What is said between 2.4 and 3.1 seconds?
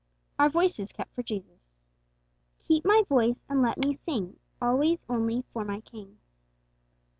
'Keep my